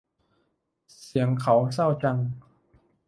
[1.03, 2.17] เสียงเขาเศร้าจัง